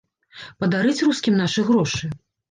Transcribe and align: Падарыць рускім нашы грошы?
Падарыць 0.61 1.03
рускім 1.07 1.37
нашы 1.41 1.65
грошы? 1.67 2.09